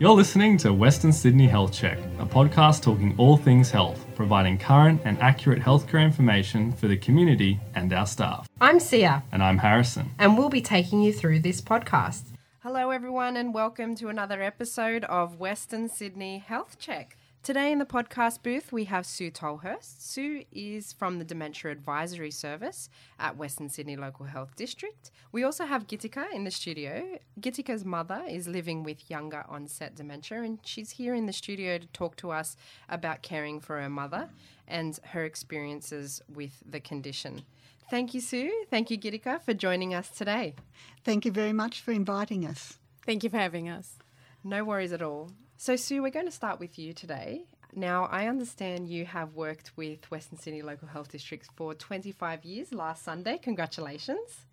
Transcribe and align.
You're 0.00 0.14
listening 0.14 0.56
to 0.58 0.72
Western 0.72 1.12
Sydney 1.12 1.48
Health 1.48 1.72
Check, 1.72 1.98
a 2.20 2.26
podcast 2.26 2.82
talking 2.82 3.14
all 3.18 3.36
things 3.36 3.70
health, 3.70 4.06
providing 4.14 4.56
current 4.56 5.00
and 5.04 5.18
accurate 5.20 5.60
healthcare 5.60 6.02
information 6.04 6.72
for 6.72 6.86
the 6.86 6.96
community 6.96 7.58
and 7.74 7.92
our 7.92 8.06
staff. 8.06 8.48
I'm 8.60 8.78
Sia, 8.78 9.24
And 9.32 9.42
I'm 9.42 9.58
Harrison. 9.58 10.10
and 10.18 10.38
we'll 10.38 10.50
be 10.50 10.60
taking 10.62 11.02
you 11.02 11.12
through 11.12 11.40
this 11.40 11.60
podcast. 11.60 12.22
Hello, 12.60 12.90
everyone, 12.90 13.36
and 13.36 13.52
welcome 13.52 13.96
to 13.96 14.08
another 14.08 14.40
episode 14.40 15.02
of 15.04 15.40
Western 15.40 15.88
Sydney 15.88 16.38
Health 16.38 16.78
Check. 16.78 17.16
Today 17.42 17.72
in 17.72 17.78
the 17.78 17.86
podcast 17.86 18.42
booth, 18.42 18.72
we 18.72 18.84
have 18.84 19.06
Sue 19.06 19.30
Tolhurst. 19.30 20.02
Sue 20.02 20.44
is 20.52 20.92
from 20.92 21.18
the 21.18 21.24
Dementia 21.24 21.70
Advisory 21.70 22.30
Service 22.30 22.90
at 23.18 23.38
Western 23.38 23.70
Sydney 23.70 23.96
Local 23.96 24.26
Health 24.26 24.54
District. 24.54 25.10
We 25.32 25.44
also 25.44 25.64
have 25.64 25.86
Gitika 25.86 26.30
in 26.34 26.44
the 26.44 26.50
studio. 26.50 27.18
Gitika's 27.40 27.86
mother 27.86 28.22
is 28.28 28.48
living 28.48 28.82
with 28.82 29.08
younger 29.08 29.44
onset 29.48 29.94
dementia, 29.94 30.42
and 30.42 30.58
she's 30.62 30.90
here 30.90 31.14
in 31.14 31.24
the 31.24 31.32
studio 31.32 31.78
to 31.78 31.86
talk 31.86 32.16
to 32.16 32.32
us 32.32 32.54
about 32.88 33.22
caring 33.22 33.60
for 33.60 33.80
her 33.80 33.88
mother 33.88 34.28
and 34.66 34.98
her 35.04 35.24
experiences 35.24 36.20
with 36.28 36.62
the 36.68 36.80
condition. 36.80 37.42
Thank 37.88 38.12
you, 38.12 38.20
Sue. 38.20 38.64
Thank 38.68 38.90
you, 38.90 38.98
Gitika, 38.98 39.40
for 39.40 39.54
joining 39.54 39.94
us 39.94 40.10
today. 40.10 40.54
Thank 41.02 41.24
you 41.24 41.32
very 41.32 41.54
much 41.54 41.80
for 41.80 41.92
inviting 41.92 42.44
us. 42.44 42.78
Thank 43.06 43.24
you 43.24 43.30
for 43.30 43.38
having 43.38 43.70
us. 43.70 43.96
No 44.44 44.64
worries 44.64 44.92
at 44.92 45.00
all. 45.00 45.30
So, 45.60 45.74
Sue, 45.74 46.02
we're 46.02 46.10
going 46.10 46.24
to 46.24 46.30
start 46.30 46.60
with 46.60 46.78
you 46.78 46.92
today. 46.92 47.42
Now, 47.74 48.04
I 48.04 48.28
understand 48.28 48.88
you 48.88 49.04
have 49.06 49.34
worked 49.34 49.72
with 49.74 50.08
Western 50.08 50.38
Sydney 50.38 50.62
Local 50.62 50.86
Health 50.86 51.10
Districts 51.10 51.48
for 51.56 51.74
25 51.74 52.44
years 52.44 52.72
last 52.72 53.02
Sunday. 53.02 53.38
Congratulations. 53.38 54.46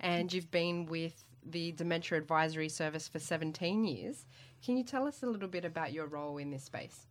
And 0.00 0.32
you've 0.32 0.50
been 0.50 0.86
with 0.86 1.22
the 1.44 1.72
Dementia 1.72 2.16
Advisory 2.16 2.70
Service 2.70 3.06
for 3.06 3.18
17 3.18 3.84
years. 3.84 4.24
Can 4.64 4.78
you 4.78 4.82
tell 4.82 5.06
us 5.06 5.22
a 5.22 5.26
little 5.26 5.46
bit 5.46 5.66
about 5.66 5.92
your 5.92 6.06
role 6.06 6.38
in 6.38 6.50
this 6.50 6.64
space? 6.64 7.06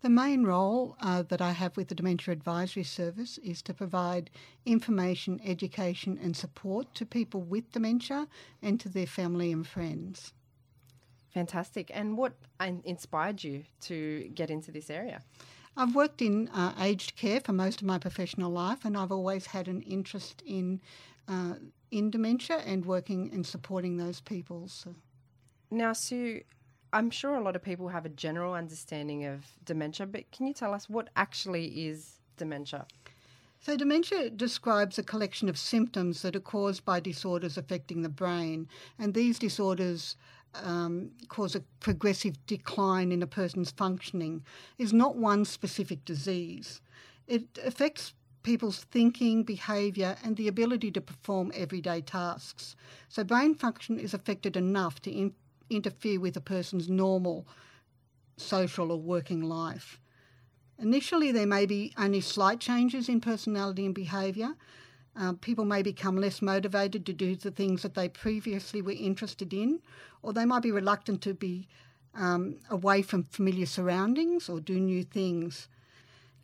The 0.00 0.10
main 0.10 0.42
role 0.42 0.96
uh, 1.00 1.22
that 1.22 1.40
I 1.40 1.52
have 1.52 1.76
with 1.76 1.86
the 1.86 1.94
Dementia 1.94 2.32
Advisory 2.32 2.82
Service 2.82 3.38
is 3.38 3.62
to 3.62 3.72
provide 3.72 4.28
information, 4.66 5.40
education, 5.44 6.18
and 6.20 6.36
support 6.36 6.96
to 6.96 7.06
people 7.06 7.42
with 7.42 7.70
dementia 7.70 8.26
and 8.60 8.80
to 8.80 8.88
their 8.88 9.06
family 9.06 9.52
and 9.52 9.64
friends. 9.64 10.32
Fantastic. 11.34 11.90
And 11.94 12.16
what 12.16 12.32
inspired 12.84 13.44
you 13.44 13.64
to 13.82 14.30
get 14.34 14.50
into 14.50 14.70
this 14.70 14.90
area? 14.90 15.22
I've 15.76 15.94
worked 15.94 16.22
in 16.22 16.48
uh, 16.48 16.74
aged 16.80 17.14
care 17.16 17.40
for 17.40 17.52
most 17.52 17.80
of 17.80 17.86
my 17.86 17.98
professional 17.98 18.50
life, 18.50 18.84
and 18.84 18.96
I've 18.96 19.12
always 19.12 19.46
had 19.46 19.68
an 19.68 19.82
interest 19.82 20.42
in 20.44 20.80
uh, 21.28 21.54
in 21.90 22.10
dementia 22.10 22.58
and 22.66 22.84
working 22.84 23.30
and 23.32 23.46
supporting 23.46 23.96
those 23.96 24.20
people. 24.20 24.66
So. 24.68 24.94
Now, 25.70 25.92
Sue, 25.92 26.42
I'm 26.92 27.10
sure 27.10 27.34
a 27.34 27.40
lot 27.42 27.54
of 27.54 27.62
people 27.62 27.88
have 27.88 28.06
a 28.06 28.10
general 28.10 28.54
understanding 28.54 29.24
of 29.26 29.44
dementia, 29.64 30.06
but 30.06 30.30
can 30.32 30.46
you 30.46 30.54
tell 30.54 30.72
us 30.74 30.88
what 30.88 31.10
actually 31.16 31.86
is 31.86 32.18
dementia? 32.36 32.86
So, 33.60 33.76
dementia 33.76 34.30
describes 34.30 34.98
a 34.98 35.02
collection 35.02 35.48
of 35.48 35.58
symptoms 35.58 36.22
that 36.22 36.36
are 36.36 36.40
caused 36.40 36.84
by 36.84 37.00
disorders 37.00 37.58
affecting 37.58 38.02
the 38.02 38.08
brain, 38.08 38.68
and 38.98 39.14
these 39.14 39.38
disorders 39.38 40.16
um, 40.54 41.10
cause 41.28 41.54
a 41.54 41.60
progressive 41.80 42.44
decline 42.46 43.12
in 43.12 43.22
a 43.22 43.26
person's 43.26 43.70
functioning. 43.70 44.44
Is 44.78 44.92
not 44.92 45.16
one 45.16 45.44
specific 45.44 46.04
disease. 46.04 46.80
It 47.26 47.58
affects 47.64 48.14
people's 48.42 48.84
thinking, 48.84 49.42
behaviour, 49.42 50.16
and 50.24 50.36
the 50.36 50.48
ability 50.48 50.90
to 50.92 51.00
perform 51.00 51.52
everyday 51.54 52.00
tasks. 52.00 52.76
So, 53.08 53.24
brain 53.24 53.54
function 53.54 53.98
is 53.98 54.14
affected 54.14 54.56
enough 54.56 55.02
to 55.02 55.10
in- 55.10 55.34
interfere 55.68 56.20
with 56.20 56.36
a 56.36 56.40
person's 56.40 56.88
normal 56.88 57.46
social 58.36 58.90
or 58.92 59.00
working 59.00 59.42
life. 59.42 60.00
Initially, 60.78 61.32
there 61.32 61.46
may 61.46 61.66
be 61.66 61.92
only 61.98 62.20
slight 62.20 62.60
changes 62.60 63.08
in 63.08 63.20
personality 63.20 63.84
and 63.84 63.94
behaviour. 63.94 64.54
Um, 65.18 65.36
people 65.36 65.64
may 65.64 65.82
become 65.82 66.16
less 66.16 66.40
motivated 66.40 67.04
to 67.04 67.12
do 67.12 67.34
the 67.34 67.50
things 67.50 67.82
that 67.82 67.94
they 67.94 68.08
previously 68.08 68.80
were 68.80 68.92
interested 68.92 69.52
in, 69.52 69.80
or 70.22 70.32
they 70.32 70.44
might 70.44 70.62
be 70.62 70.70
reluctant 70.70 71.20
to 71.22 71.34
be 71.34 71.66
um, 72.14 72.60
away 72.70 73.02
from 73.02 73.24
familiar 73.24 73.66
surroundings 73.66 74.48
or 74.48 74.60
do 74.60 74.78
new 74.78 75.02
things. 75.02 75.68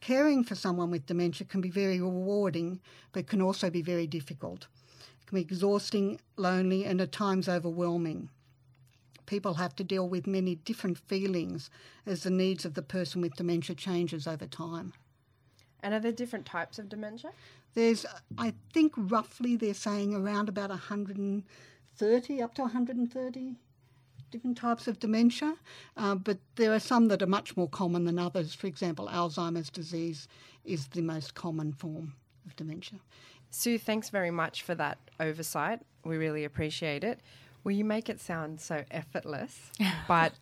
Caring 0.01 0.45
for 0.45 0.57
someone 0.57 0.91
with 0.91 1.07
dementia 1.07 1.47
can 1.47 1.61
be 1.61 1.71
very 1.71 2.01
rewarding, 2.01 2.81
but 3.13 3.29
can 3.29 3.41
also 3.41 3.71
be 3.71 3.81
very 3.81 4.07
difficult. 4.07 4.67
It 5.23 5.27
can 5.29 5.37
be 5.37 5.43
exhausting, 5.43 6.21
lonely, 6.37 6.85
and 6.85 7.01
at 7.01 7.13
times 7.13 7.49
overwhelming 7.49 8.29
people 9.27 9.55
have 9.55 9.75
to 9.77 9.85
deal 9.85 10.09
with 10.09 10.27
many 10.27 10.57
different 10.57 10.99
feelings 10.99 11.71
as 12.07 12.23
the 12.23 12.31
needs 12.31 12.65
of 12.65 12.75
the 12.75 12.83
person 12.83 13.21
with 13.21 13.37
dementia 13.37 13.75
changes 13.75 14.27
over 14.27 14.47
time. 14.47 14.93
And 15.83 15.95
are 15.95 16.01
there 16.01 16.13
different 16.13 16.47
types 16.47 16.79
of 16.79 16.89
dementia? 16.89 17.31
There's, 17.75 18.07
I 18.39 18.55
think, 18.73 18.93
roughly 18.97 19.57
they're 19.57 19.75
saying 19.75 20.15
around 20.15 20.49
about 20.49 20.71
130 20.71 22.43
up 22.43 22.55
to 22.55 22.63
130 22.63 23.57
different 24.31 24.57
types 24.57 24.89
of 24.89 24.99
dementia, 24.99 25.55
uh, 25.97 26.17
but 26.17 26.39
there 26.57 26.73
are 26.73 26.81
some 26.81 27.07
that 27.07 27.23
are 27.23 27.27
much 27.27 27.57
more 27.57 27.69
common 27.69 28.05
than 28.05 28.19
others. 28.19 28.53
For 28.53 28.67
example, 28.67 29.09
Alzheimer's 29.09 29.71
disease 29.71 30.27
is 30.65 30.89
the 30.89 31.03
most 31.03 31.35
common 31.35 31.73
form 31.73 32.15
of 32.45 32.57
dementia. 32.57 32.99
Sue, 33.51 33.79
thanks 33.79 34.11
very 34.11 34.33
much 34.33 34.63
for 34.63 34.75
that 34.75 34.99
oversight. 35.21 35.81
We 36.05 36.17
really 36.17 36.43
appreciate 36.43 37.05
it. 37.05 37.21
Well, 37.63 37.73
you 37.73 37.85
make 37.85 38.09
it 38.09 38.21
sound 38.21 38.61
so 38.61 38.83
effortless, 38.91 39.71
but 40.09 40.33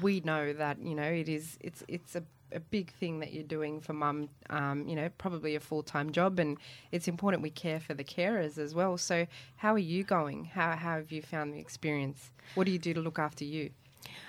we 0.00 0.20
know 0.20 0.54
that 0.54 0.82
you 0.82 0.94
know 0.94 1.02
it 1.02 1.28
is. 1.28 1.58
It's 1.60 1.84
it's 1.88 2.16
a, 2.16 2.22
a 2.52 2.60
big 2.60 2.92
thing 2.92 3.20
that 3.20 3.32
you're 3.32 3.44
doing 3.44 3.80
for 3.80 3.92
mum. 3.92 4.28
Um, 4.48 4.86
you 4.88 4.96
know, 4.96 5.08
probably 5.18 5.54
a 5.56 5.60
full 5.60 5.82
time 5.82 6.12
job, 6.12 6.38
and 6.38 6.58
it's 6.92 7.08
important 7.08 7.42
we 7.42 7.50
care 7.50 7.80
for 7.80 7.94
the 7.94 8.04
carers 8.04 8.58
as 8.58 8.74
well. 8.74 8.96
So, 8.98 9.26
how 9.56 9.74
are 9.74 9.78
you 9.78 10.04
going? 10.04 10.46
How, 10.46 10.76
how 10.76 10.96
have 10.96 11.12
you 11.12 11.22
found 11.22 11.54
the 11.54 11.58
experience? 11.58 12.30
What 12.54 12.64
do 12.64 12.72
you 12.72 12.78
do 12.78 12.94
to 12.94 13.00
look 13.00 13.18
after 13.18 13.44
you? 13.44 13.70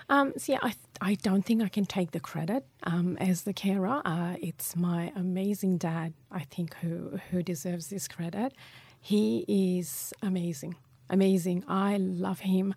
Um, 0.09 0.33
so 0.37 0.53
yeah, 0.53 0.59
I, 0.61 0.73
I 0.99 1.15
don't 1.15 1.43
think 1.45 1.63
I 1.63 1.69
can 1.69 1.85
take 1.85 2.11
the 2.11 2.19
credit 2.19 2.65
um, 2.83 3.17
as 3.17 3.43
the 3.43 3.53
carer. 3.53 4.01
Uh, 4.03 4.35
it's 4.41 4.75
my 4.75 5.11
amazing 5.15 5.77
dad, 5.77 6.13
I 6.31 6.41
think, 6.41 6.75
who 6.75 7.19
who 7.31 7.41
deserves 7.41 7.87
this 7.87 8.07
credit. 8.07 8.53
He 8.99 9.45
is 9.47 10.13
amazing, 10.21 10.75
amazing. 11.09 11.63
I 11.67 11.97
love 11.97 12.41
him 12.41 12.75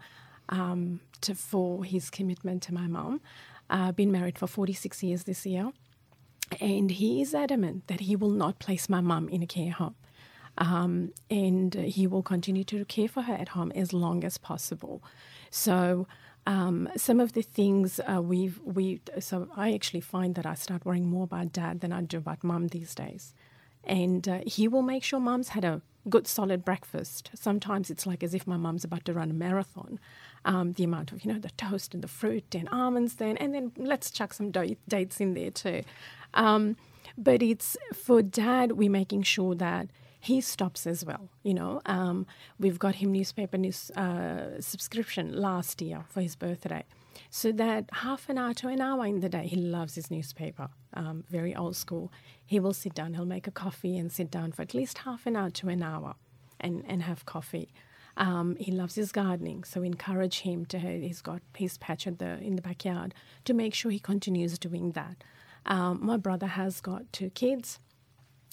um, 0.49 1.01
to, 1.23 1.35
for 1.35 1.85
his 1.85 2.11
commitment 2.11 2.63
to 2.65 2.75
my 2.75 2.87
mum. 2.87 3.21
Uh, 3.71 3.93
been 3.93 4.13
married 4.13 4.39
for 4.39 4.47
46 4.47 5.03
years 5.03 5.25
this 5.25 5.47
year, 5.47 5.73
and 6.61 6.91
he 6.91 7.23
is 7.23 7.35
adamant 7.35 7.87
that 7.87 8.01
he 8.01 8.15
will 8.15 8.31
not 8.31 8.59
place 8.59 8.89
my 8.89 9.01
mum 9.01 9.29
in 9.29 9.43
a 9.43 9.47
care 9.47 9.73
home. 9.73 9.95
Um, 10.57 11.13
and 11.31 11.75
he 11.75 12.07
will 12.07 12.23
continue 12.23 12.63
to 12.65 12.85
care 12.85 13.09
for 13.09 13.23
her 13.23 13.35
at 13.35 13.49
home 13.51 13.73
as 13.75 13.93
long 13.93 14.23
as 14.23 14.39
possible. 14.39 15.03
So, 15.51 16.07
um, 16.47 16.89
some 16.97 17.21
of 17.21 17.33
the 17.33 17.43
things 17.43 18.01
uh, 18.01 18.21
we've 18.21 18.61
we 18.63 19.01
so 19.19 19.49
I 19.57 19.73
actually 19.73 20.03
find 20.03 20.35
that 20.35 20.45
I 20.45 20.55
start 20.55 20.85
worrying 20.85 21.09
more 21.09 21.25
about 21.25 21.53
dad 21.53 21.81
than 21.81 21.93
I 21.93 22.03
do 22.03 22.19
about 22.19 22.45
mum 22.45 22.69
these 22.69 22.95
days, 22.95 23.35
and 23.87 24.29
uh, 24.29 24.41
he 24.47 24.69
will 24.69 24.83
make 24.83 25.03
sure 25.03 25.21
mum's 25.21 25.51
had 25.51 25.65
a 25.65 25.83
good 26.09 26.27
solid 26.27 26.65
breakfast. 26.65 27.31
Sometimes 27.35 27.91
it's 27.91 28.07
like 28.07 28.23
as 28.23 28.35
if 28.35 28.47
my 28.47 28.57
mum's 28.57 28.85
about 28.85 29.05
to 29.07 29.13
run 29.13 29.31
a 29.31 29.35
marathon. 29.35 29.99
Um, 30.45 30.73
the 30.73 30.85
amount 30.85 31.11
of 31.11 31.25
you 31.25 31.33
know 31.33 31.39
the 31.39 31.51
toast 31.51 31.95
and 31.95 32.03
the 32.03 32.09
fruit 32.09 32.55
and 32.55 32.69
almonds 32.71 33.15
then, 33.15 33.37
and 33.39 33.55
then 33.55 33.73
let's 33.77 34.11
chuck 34.11 34.35
some 34.35 34.51
do- 34.51 34.77
dates 34.87 35.21
in 35.21 35.33
there 35.35 35.51
too. 35.51 35.83
Um, 36.35 36.77
but 37.17 37.43
it's 37.43 37.77
for 37.95 38.23
dad, 38.23 38.73
we're 38.73 38.91
making 38.91 39.23
sure 39.23 39.55
that 39.55 39.89
he 40.21 40.41
stops 40.41 40.87
as 40.87 41.05
well. 41.05 41.29
You 41.43 41.55
know, 41.55 41.81
um, 41.87 42.27
we've 42.59 42.79
got 42.79 42.97
him 42.97 43.13
newspaper 43.13 43.57
news 43.57 43.91
uh, 43.91 44.61
subscription 44.61 45.33
last 45.33 45.81
year 45.81 46.05
for 46.09 46.21
his 46.21 46.35
birthday, 46.37 46.85
so 47.31 47.53
that 47.53 47.89
half 47.93 48.29
an 48.29 48.39
hour 48.39 48.55
to 48.55 48.69
an 48.69 48.81
hour 48.81 49.07
in 49.07 49.21
the 49.21 49.29
day, 49.29 49.47
he 49.47 49.57
loves 49.57 49.95
his 49.95 50.11
newspaper. 50.11 50.69
Um, 50.95 51.25
very 51.29 51.55
old 51.55 51.77
school. 51.77 52.13
He 52.45 52.61
will 52.61 52.75
sit 52.75 52.95
down. 52.95 53.15
He'll 53.15 53.25
make 53.25 53.47
a 53.47 53.51
coffee 53.51 53.97
and 53.99 54.13
sit 54.13 54.31
down 54.31 54.53
for 54.53 54.63
at 54.63 54.75
least 54.75 54.99
half 54.99 55.27
an 55.27 55.37
hour 55.37 55.51
to 55.51 55.69
an 55.69 55.83
hour, 55.83 56.15
and 56.61 56.85
and 56.87 57.03
have 57.03 57.27
coffee. 57.27 57.73
Um, 58.17 58.57
he 58.61 58.71
loves 58.71 58.95
his 58.95 59.11
gardening, 59.11 59.65
so 59.65 59.83
encourage 59.83 60.41
him 60.41 60.67
to. 60.67 60.79
He's 60.79 61.21
got 61.21 61.43
his 61.57 61.79
patch 61.79 62.07
at 62.07 62.19
the 62.19 62.39
in 62.39 62.57
the 62.57 62.63
backyard 62.63 63.15
to 63.45 63.55
make 63.55 63.75
sure 63.75 63.91
he 63.91 63.99
continues 63.99 64.59
doing 64.59 64.93
that. 64.93 65.25
Um, 65.67 65.99
my 66.03 66.17
brother 66.17 66.47
has 66.47 66.81
got 66.81 67.11
two 67.13 67.31
kids 67.31 67.79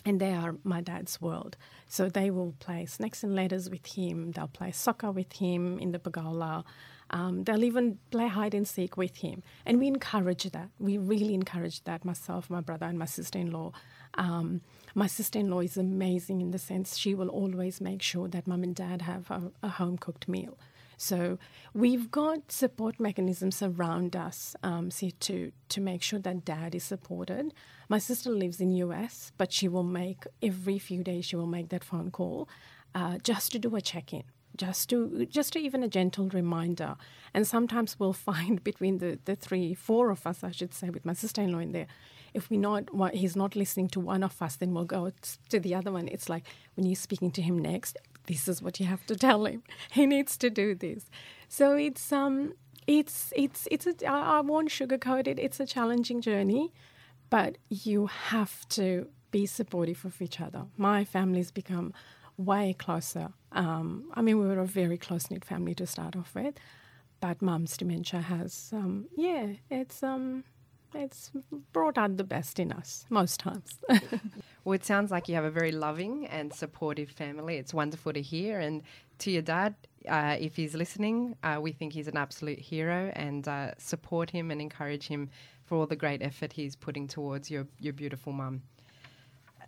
and 0.05 0.19
they 0.19 0.33
are 0.33 0.55
my 0.63 0.81
dad's 0.81 1.21
world. 1.21 1.57
So 1.87 2.09
they 2.09 2.31
will 2.31 2.55
play 2.59 2.85
snakes 2.85 3.23
and 3.23 3.35
ladders 3.35 3.69
with 3.69 3.85
him. 3.85 4.31
They'll 4.31 4.47
play 4.47 4.71
soccer 4.71 5.11
with 5.11 5.33
him 5.33 5.79
in 5.79 5.91
the 5.91 5.99
pergola. 5.99 6.63
Um, 7.11 7.43
they'll 7.43 7.63
even 7.63 7.99
play 8.09 8.27
hide 8.27 8.53
and 8.53 8.67
seek 8.67 8.97
with 8.97 9.17
him, 9.17 9.43
and 9.65 9.79
we 9.79 9.87
encourage 9.87 10.43
that. 10.43 10.69
We 10.79 10.97
really 10.97 11.33
encourage 11.33 11.83
that. 11.83 12.05
Myself, 12.05 12.49
my 12.49 12.61
brother, 12.61 12.85
and 12.85 12.97
my 12.97 13.05
sister-in-law. 13.05 13.71
Um, 14.15 14.61
my 14.95 15.07
sister-in-law 15.07 15.59
is 15.61 15.77
amazing 15.77 16.41
in 16.41 16.51
the 16.51 16.57
sense 16.59 16.97
she 16.97 17.13
will 17.13 17.29
always 17.29 17.79
make 17.79 18.01
sure 18.01 18.27
that 18.29 18.47
mum 18.47 18.63
and 18.63 18.75
dad 18.75 19.03
have 19.03 19.29
a, 19.29 19.51
a 19.61 19.69
home-cooked 19.69 20.27
meal. 20.27 20.57
So 20.97 21.39
we've 21.73 22.11
got 22.11 22.51
support 22.51 22.99
mechanisms 22.99 23.63
around 23.63 24.15
us 24.15 24.55
um, 24.61 24.91
see, 24.91 25.11
to 25.11 25.51
to 25.69 25.81
make 25.81 26.03
sure 26.03 26.19
that 26.19 26.45
dad 26.45 26.75
is 26.75 26.83
supported. 26.83 27.53
My 27.89 27.97
sister 27.97 28.29
lives 28.29 28.61
in 28.61 28.71
US, 28.73 29.31
but 29.35 29.51
she 29.51 29.67
will 29.67 29.83
make 29.83 30.25
every 30.43 30.77
few 30.77 31.03
days 31.03 31.25
she 31.25 31.35
will 31.35 31.47
make 31.47 31.69
that 31.69 31.83
phone 31.83 32.11
call 32.11 32.47
uh, 32.93 33.17
just 33.17 33.51
to 33.53 33.59
do 33.59 33.75
a 33.75 33.81
check 33.81 34.13
in 34.13 34.23
just 34.55 34.89
to 34.89 35.25
just 35.25 35.53
to 35.53 35.59
even 35.59 35.83
a 35.83 35.87
gentle 35.87 36.29
reminder. 36.29 36.95
And 37.33 37.47
sometimes 37.47 37.99
we'll 37.99 38.13
find 38.31 38.63
between 38.63 38.97
the, 38.99 39.19
the 39.25 39.35
three, 39.35 39.73
four 39.73 40.09
of 40.09 40.25
us, 40.27 40.43
I 40.43 40.51
should 40.51 40.73
say, 40.73 40.89
with 40.89 41.05
my 41.05 41.13
sister-in-law 41.13 41.59
in 41.59 41.71
there, 41.71 41.87
if 42.33 42.49
we 42.49 42.57
not 42.57 42.89
he's 43.13 43.35
not 43.35 43.55
listening 43.55 43.89
to 43.89 43.99
one 43.99 44.23
of 44.23 44.41
us, 44.41 44.55
then 44.55 44.73
we'll 44.73 44.85
go 44.85 45.11
to 45.49 45.59
the 45.59 45.75
other 45.75 45.91
one. 45.91 46.07
It's 46.07 46.29
like 46.29 46.45
when 46.75 46.85
you're 46.85 46.95
speaking 46.95 47.31
to 47.31 47.41
him 47.41 47.57
next, 47.59 47.97
this 48.27 48.47
is 48.47 48.61
what 48.61 48.79
you 48.79 48.85
have 48.85 49.05
to 49.07 49.15
tell 49.27 49.45
him. 49.45 49.63
He 49.91 50.05
needs 50.05 50.37
to 50.37 50.49
do 50.49 50.75
this. 50.75 51.09
So 51.47 51.75
it's 51.75 52.11
um 52.11 52.53
it's 52.87 53.33
it's 53.35 53.67
it's 53.71 53.87
a 53.87 54.05
I 54.07 54.41
won't 54.41 54.69
sugarcoat 54.69 55.27
it. 55.27 55.39
It's 55.39 55.59
a 55.59 55.65
challenging 55.65 56.21
journey, 56.21 56.73
but 57.29 57.57
you 57.69 58.07
have 58.07 58.67
to 58.69 59.07
be 59.31 59.45
supportive 59.45 60.03
of 60.05 60.21
each 60.21 60.41
other. 60.41 60.65
My 60.77 61.05
family's 61.05 61.51
become 61.51 61.93
way 62.37 62.75
closer. 62.77 63.29
Um, 63.51 64.11
I 64.13 64.21
mean, 64.21 64.39
we 64.39 64.47
were 64.47 64.59
a 64.59 64.65
very 64.65 64.97
close 64.97 65.29
knit 65.29 65.45
family 65.45 65.75
to 65.75 65.85
start 65.85 66.15
off 66.15 66.33
with, 66.35 66.55
but 67.19 67.41
mum's 67.41 67.77
dementia 67.77 68.21
has, 68.21 68.71
um, 68.73 69.07
yeah, 69.15 69.53
it's 69.69 70.03
um, 70.03 70.43
it's 70.93 71.31
brought 71.71 71.97
out 71.97 72.17
the 72.17 72.23
best 72.23 72.59
in 72.59 72.71
us 72.71 73.05
most 73.09 73.39
times. 73.39 73.79
well, 74.63 74.73
it 74.73 74.85
sounds 74.85 75.11
like 75.11 75.29
you 75.29 75.35
have 75.35 75.43
a 75.43 75.51
very 75.51 75.71
loving 75.71 76.27
and 76.27 76.53
supportive 76.53 77.09
family. 77.09 77.57
It's 77.57 77.73
wonderful 77.73 78.13
to 78.13 78.21
hear. 78.21 78.59
And 78.59 78.83
to 79.19 79.31
your 79.31 79.41
dad, 79.41 79.75
uh, 80.07 80.35
if 80.39 80.55
he's 80.55 80.73
listening, 80.73 81.35
uh, 81.43 81.59
we 81.61 81.71
think 81.71 81.93
he's 81.93 82.07
an 82.07 82.17
absolute 82.17 82.59
hero 82.59 83.11
and 83.15 83.47
uh, 83.47 83.71
support 83.77 84.29
him 84.29 84.51
and 84.51 84.61
encourage 84.61 85.07
him 85.07 85.29
for 85.63 85.77
all 85.77 85.87
the 85.87 85.95
great 85.95 86.21
effort 86.21 86.53
he's 86.53 86.75
putting 86.75 87.07
towards 87.07 87.49
your, 87.49 87.67
your 87.79 87.93
beautiful 87.93 88.33
mum. 88.33 88.61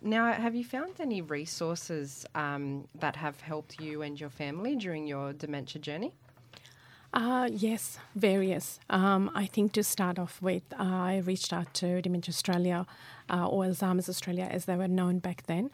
Now, 0.06 0.30
have 0.34 0.54
you 0.54 0.64
found 0.64 1.00
any 1.00 1.22
resources 1.22 2.26
um, 2.34 2.86
that 2.94 3.16
have 3.16 3.40
helped 3.40 3.80
you 3.80 4.02
and 4.02 4.20
your 4.20 4.28
family 4.28 4.76
during 4.76 5.06
your 5.06 5.32
dementia 5.32 5.80
journey? 5.80 6.12
Uh, 7.14 7.48
yes, 7.50 7.98
various. 8.14 8.78
Um, 8.90 9.30
I 9.34 9.46
think 9.46 9.72
to 9.72 9.82
start 9.82 10.18
off 10.18 10.42
with, 10.42 10.64
uh, 10.78 10.82
I 10.82 11.22
reached 11.24 11.54
out 11.54 11.72
to 11.74 12.02
Dementia 12.02 12.32
Australia 12.32 12.86
uh, 13.30 13.48
or 13.48 13.64
Alzheimer's 13.64 14.10
Australia 14.10 14.46
as 14.50 14.66
they 14.66 14.76
were 14.76 14.88
known 14.88 15.20
back 15.20 15.46
then. 15.46 15.70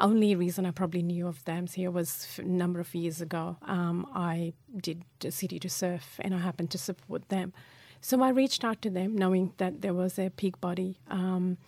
Only 0.00 0.34
reason 0.34 0.64
I 0.64 0.70
probably 0.70 1.02
knew 1.02 1.26
of 1.26 1.44
them 1.44 1.66
here 1.66 1.90
was 1.90 2.26
a 2.38 2.42
number 2.42 2.80
of 2.80 2.94
years 2.94 3.20
ago. 3.20 3.58
Um, 3.62 4.06
I 4.14 4.54
did 4.80 5.04
a 5.22 5.30
City 5.30 5.58
to 5.58 5.68
Surf 5.68 6.18
and 6.20 6.34
I 6.34 6.38
happened 6.38 6.70
to 6.70 6.78
support 6.78 7.28
them. 7.28 7.52
So 8.00 8.22
I 8.22 8.30
reached 8.30 8.64
out 8.64 8.80
to 8.82 8.90
them 8.90 9.14
knowing 9.14 9.52
that 9.58 9.82
there 9.82 9.94
was 9.94 10.18
a 10.18 10.30
peak 10.30 10.58
body. 10.58 11.00
Um, 11.10 11.58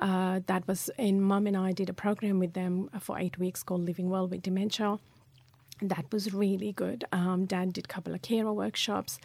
uh, 0.00 0.40
that 0.46 0.66
was, 0.66 0.90
and 0.98 1.22
mum 1.22 1.46
and 1.46 1.56
I 1.56 1.72
did 1.72 1.88
a 1.88 1.92
program 1.92 2.38
with 2.38 2.54
them 2.54 2.90
for 3.00 3.18
eight 3.18 3.38
weeks 3.38 3.62
called 3.62 3.84
Living 3.84 4.10
Well 4.10 4.26
with 4.26 4.42
Dementia 4.42 4.98
that 5.82 6.06
was 6.12 6.32
really 6.32 6.72
good. 6.72 7.04
Um, 7.12 7.46
Dad 7.46 7.72
did 7.72 7.86
a 7.86 7.88
couple 7.88 8.14
of 8.14 8.22
carer 8.22 8.52
workshops. 8.52 9.18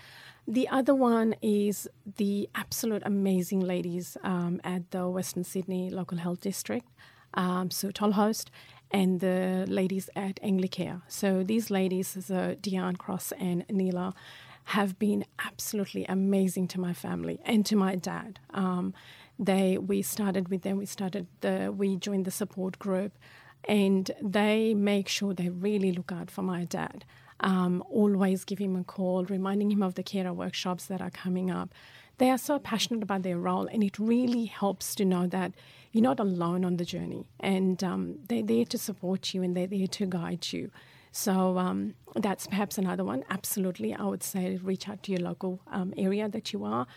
The 0.48 0.68
other 0.70 0.94
one 0.94 1.36
is 1.42 1.88
the 2.18 2.50
absolute 2.56 3.02
amazing 3.06 3.60
ladies 3.62 4.18
um, 4.24 4.62
at 4.64 4.92
the 4.92 5.08
Western 5.10 5.44
Sydney 5.44 5.90
Local 5.90 6.18
Health 6.18 6.42
District, 6.42 6.88
um, 7.34 7.72
Sue 7.72 7.92
Tolhurst, 7.92 8.50
and 8.92 9.20
the 9.20 9.66
ladies 9.68 10.10
at 10.16 10.40
Anglicare. 10.44 11.02
So 11.08 11.44
these 11.44 11.70
ladies, 11.70 12.30
uh, 12.30 12.56
Diane 12.62 12.96
Cross 12.96 13.34
and 13.34 13.66
Neela, 13.70 14.14
have 14.70 14.98
been 14.98 15.26
absolutely 15.46 16.06
amazing 16.06 16.68
to 16.68 16.80
my 16.80 16.94
family 16.94 17.40
and 17.46 17.66
to 17.66 17.76
my 17.76 17.96
dad. 17.96 18.40
Um, 18.54 18.94
they 19.38 19.78
we 19.78 20.02
started 20.02 20.50
with 20.50 20.62
them. 20.62 20.78
We 20.78 20.86
started 20.86 21.28
the 21.42 21.74
we 21.76 21.98
joined 21.98 22.26
the 22.26 22.32
support 22.32 22.80
group 22.80 23.14
and 23.68 24.12
they 24.22 24.74
make 24.74 25.08
sure 25.08 25.34
they 25.34 25.50
really 25.50 25.92
look 25.92 26.12
out 26.12 26.30
for 26.30 26.42
my 26.42 26.66
dad. 26.66 27.06
Um, 27.42 27.84
always 27.90 28.46
give 28.46 28.60
him 28.60 28.76
a 28.76 28.84
call, 28.84 29.26
reminding 29.26 29.72
him 29.72 29.84
of 29.84 29.96
the 29.96 30.04
carer 30.04 30.34
workshops 30.34 30.86
that 30.86 31.02
are 31.02 31.10
coming 31.10 31.52
up. 31.52 31.74
They 32.18 32.30
are 32.30 32.38
so 32.38 32.60
passionate 32.60 33.04
about 33.04 33.24
their 33.24 33.38
role, 33.38 33.68
and 33.68 33.84
it 33.84 34.00
really 34.00 34.46
helps 34.46 34.96
to 34.96 35.06
know 35.06 35.28
that 35.28 35.52
you're 35.92 36.02
not 36.02 36.20
alone 36.20 36.64
on 36.64 36.78
the 36.78 36.86
journey, 36.86 37.28
and 37.42 37.84
um, 37.84 38.20
they're 38.30 38.44
there 38.44 38.66
to 38.66 38.78
support 38.78 39.34
you 39.34 39.44
and 39.44 39.56
they're 39.56 39.68
there 39.68 39.88
to 39.88 40.06
guide 40.06 40.54
you. 40.54 40.72
So 41.12 41.58
um, 41.58 41.96
that's 42.16 42.48
perhaps 42.48 42.78
another 42.78 43.04
one. 43.04 43.26
Absolutely, 43.30 43.94
I 43.94 44.04
would 44.04 44.24
say 44.24 44.58
reach 44.64 44.88
out 44.88 45.04
to 45.04 45.12
your 45.12 45.22
local 45.22 45.60
um, 45.68 45.94
area 45.98 46.30
that 46.30 46.54
you 46.54 46.64
are 46.64 46.88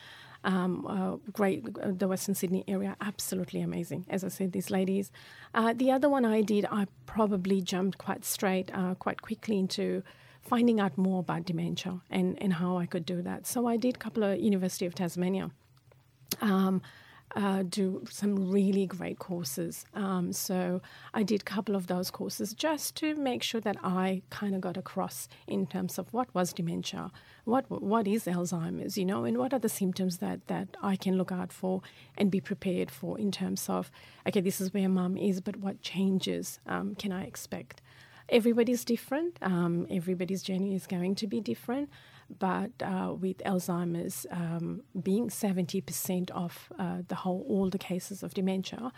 um, 0.48 0.86
uh, 0.86 1.16
great, 1.30 1.62
uh, 1.82 1.90
the 1.92 2.08
Western 2.08 2.34
Sydney 2.34 2.64
area, 2.66 2.96
absolutely 3.02 3.60
amazing. 3.60 4.06
As 4.08 4.24
I 4.24 4.28
said, 4.28 4.52
these 4.52 4.70
ladies. 4.70 5.12
Uh, 5.54 5.74
the 5.74 5.90
other 5.92 6.08
one 6.08 6.24
I 6.24 6.40
did, 6.40 6.64
I 6.70 6.86
probably 7.04 7.60
jumped 7.60 7.98
quite 7.98 8.24
straight, 8.24 8.70
uh, 8.74 8.94
quite 8.94 9.20
quickly 9.20 9.58
into 9.58 10.02
finding 10.40 10.80
out 10.80 10.96
more 10.96 11.20
about 11.20 11.44
dementia 11.44 12.00
and, 12.10 12.40
and 12.42 12.54
how 12.54 12.78
I 12.78 12.86
could 12.86 13.04
do 13.04 13.20
that. 13.20 13.46
So 13.46 13.66
I 13.66 13.76
did 13.76 13.96
a 13.96 13.98
couple 13.98 14.24
of 14.24 14.40
University 14.40 14.86
of 14.86 14.94
Tasmania. 14.94 15.50
Um, 16.40 16.80
uh, 17.38 17.62
do 17.62 18.04
some 18.10 18.50
really 18.50 18.84
great 18.84 19.20
courses. 19.20 19.84
Um, 19.94 20.32
so 20.32 20.82
I 21.14 21.22
did 21.22 21.42
a 21.42 21.44
couple 21.44 21.76
of 21.76 21.86
those 21.86 22.10
courses 22.10 22.52
just 22.52 22.96
to 22.96 23.14
make 23.14 23.44
sure 23.44 23.60
that 23.60 23.76
I 23.84 24.22
kind 24.28 24.56
of 24.56 24.60
got 24.60 24.76
across 24.76 25.28
in 25.46 25.68
terms 25.68 25.98
of 25.98 26.12
what 26.12 26.34
was 26.34 26.52
dementia, 26.52 27.12
what 27.44 27.70
what 27.70 28.08
is 28.08 28.24
Alzheimer's, 28.24 28.98
you 28.98 29.04
know, 29.04 29.22
and 29.24 29.38
what 29.38 29.52
are 29.54 29.60
the 29.60 29.68
symptoms 29.68 30.18
that 30.18 30.48
that 30.48 30.76
I 30.82 30.96
can 30.96 31.16
look 31.16 31.30
out 31.30 31.52
for 31.52 31.80
and 32.16 32.28
be 32.28 32.40
prepared 32.40 32.90
for 32.90 33.16
in 33.16 33.30
terms 33.30 33.68
of 33.68 33.92
okay, 34.26 34.40
this 34.40 34.60
is 34.60 34.74
where 34.74 34.88
mum 34.88 35.16
is, 35.16 35.40
but 35.40 35.56
what 35.58 35.80
changes 35.80 36.58
um, 36.66 36.96
can 36.96 37.12
I 37.12 37.22
expect? 37.22 37.80
Everybody's 38.30 38.84
different. 38.84 39.38
Um, 39.40 39.86
everybody's 39.88 40.42
journey 40.42 40.74
is 40.74 40.86
going 40.88 41.14
to 41.14 41.26
be 41.28 41.40
different. 41.40 41.88
But 42.38 42.72
uh, 42.82 43.14
with 43.18 43.38
Alzheimer's 43.38 44.26
um, 44.30 44.82
being 45.02 45.28
70% 45.28 46.30
of 46.30 46.68
uh, 46.78 46.98
the 47.08 47.14
whole, 47.14 47.44
all 47.48 47.70
the 47.70 47.78
cases 47.78 48.22
of 48.22 48.34
dementia, 48.34 48.92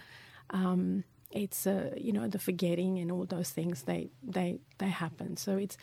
um, 0.51 1.05
it's 1.31 1.65
uh, 1.65 1.91
you 1.97 2.13
know 2.13 2.27
the 2.27 2.41
forgetting 2.41 2.99
and 2.99 3.13
all 3.13 3.25
those 3.25 3.51
things 3.51 3.83
they 3.83 4.11
they 4.23 4.59
they 4.79 4.89
happen. 4.89 5.37
So 5.37 5.57
it's 5.57 5.77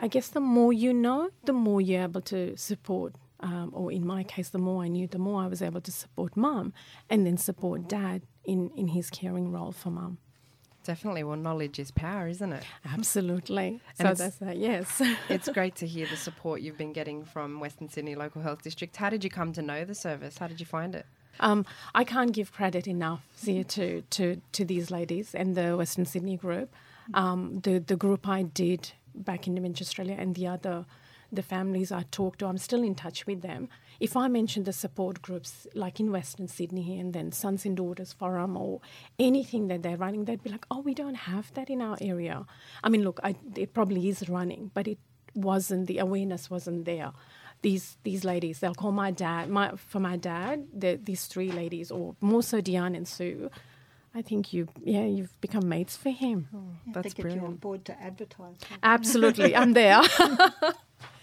I 0.00 0.08
guess 0.08 0.28
the 0.28 0.40
more 0.40 0.72
you 0.72 0.92
know, 0.92 1.30
the 1.44 1.52
more 1.52 1.80
you're 1.80 2.02
able 2.02 2.20
to 2.22 2.56
support. 2.56 3.14
Um, 3.40 3.70
or 3.72 3.92
in 3.92 4.04
my 4.04 4.24
case, 4.24 4.48
the 4.48 4.58
more 4.58 4.82
I 4.82 4.88
knew, 4.88 5.06
the 5.06 5.18
more 5.18 5.42
I 5.42 5.46
was 5.46 5.62
able 5.62 5.80
to 5.82 5.92
support 5.92 6.36
mum 6.36 6.72
and 7.08 7.24
then 7.24 7.36
support 7.36 7.88
dad 7.88 8.22
in, 8.44 8.70
in 8.76 8.88
his 8.88 9.10
caring 9.10 9.52
role 9.52 9.70
for 9.70 9.90
mum. 9.90 10.18
Definitely. 10.88 11.22
Well, 11.22 11.36
knowledge 11.36 11.78
is 11.78 11.90
power, 11.90 12.28
isn't 12.28 12.50
it? 12.50 12.64
Absolutely. 12.90 13.78
And 13.98 14.16
so 14.16 14.24
that's 14.24 14.40
uh, 14.40 14.54
yes. 14.56 15.02
it's 15.28 15.46
great 15.50 15.76
to 15.76 15.86
hear 15.86 16.06
the 16.06 16.16
support 16.28 16.62
you've 16.62 16.78
been 16.78 16.94
getting 16.94 17.26
from 17.26 17.60
Western 17.60 17.90
Sydney 17.90 18.14
Local 18.14 18.40
Health 18.40 18.62
District. 18.62 18.96
How 18.96 19.10
did 19.10 19.22
you 19.22 19.28
come 19.28 19.52
to 19.52 19.60
know 19.60 19.84
the 19.84 19.94
service? 19.94 20.38
How 20.38 20.46
did 20.46 20.60
you 20.60 20.64
find 20.64 20.94
it? 20.94 21.04
Um, 21.40 21.66
I 21.94 22.04
can't 22.04 22.32
give 22.32 22.54
credit 22.54 22.88
enough 22.88 23.20
to, 23.44 24.00
to, 24.00 24.40
to 24.52 24.64
these 24.64 24.90
ladies 24.90 25.34
and 25.34 25.54
the 25.54 25.76
Western 25.76 26.06
Sydney 26.06 26.38
group. 26.38 26.74
Um, 27.12 27.60
the, 27.64 27.80
the 27.80 27.96
group 27.96 28.26
I 28.26 28.44
did 28.44 28.92
back 29.14 29.46
in 29.46 29.56
Dementia 29.56 29.84
Australia 29.84 30.16
and 30.18 30.36
the 30.36 30.46
other 30.46 30.86
the 31.32 31.42
families 31.42 31.92
I 31.92 32.04
talk 32.10 32.38
to, 32.38 32.46
I'm 32.46 32.58
still 32.58 32.82
in 32.82 32.94
touch 32.94 33.26
with 33.26 33.42
them 33.42 33.68
if 34.00 34.16
I 34.16 34.28
mention 34.28 34.64
the 34.64 34.72
support 34.72 35.22
groups 35.22 35.66
like 35.74 35.98
in 35.98 36.12
Western 36.12 36.46
Sydney 36.46 36.98
and 37.00 37.12
then 37.12 37.32
Sons 37.32 37.64
and 37.66 37.76
Daughters 37.76 38.12
Forum 38.12 38.56
or 38.56 38.80
anything 39.18 39.68
that 39.68 39.82
they're 39.82 39.96
running, 39.96 40.24
they'd 40.24 40.42
be 40.42 40.50
like, 40.50 40.66
oh, 40.70 40.80
we 40.80 40.94
don't 40.94 41.14
have 41.14 41.52
that 41.54 41.68
in 41.68 41.82
our 41.82 41.98
area. 42.00 42.46
I 42.84 42.88
mean, 42.90 43.02
look, 43.02 43.18
I, 43.24 43.34
it 43.56 43.74
probably 43.74 44.08
is 44.08 44.28
running, 44.28 44.70
but 44.72 44.86
it 44.86 44.98
wasn't, 45.34 45.88
the 45.88 45.98
awareness 45.98 46.48
wasn't 46.48 46.84
there. 46.84 47.12
These 47.60 47.98
these 48.04 48.22
ladies, 48.22 48.60
they'll 48.60 48.72
call 48.72 48.92
my 48.92 49.10
dad, 49.10 49.50
my 49.50 49.72
for 49.74 49.98
my 49.98 50.16
dad, 50.16 50.68
these 50.72 51.26
three 51.26 51.50
ladies, 51.50 51.90
or 51.90 52.14
more 52.20 52.44
so 52.44 52.60
Diane 52.60 52.94
and 52.94 53.08
Sue. 53.08 53.50
I 54.14 54.22
think 54.22 54.52
you, 54.52 54.68
yeah, 54.84 55.04
you've 55.04 55.38
become 55.40 55.68
mates 55.68 55.96
for 55.96 56.10
him. 56.10 56.46
Oh, 56.54 56.92
That's 56.92 57.14
brilliant. 57.14 57.42
you 57.42 57.48
on 57.48 57.56
board 57.56 57.84
to 57.86 58.00
advertise. 58.00 58.58
Absolutely, 58.80 59.56
I'm 59.56 59.72
there. 59.72 60.02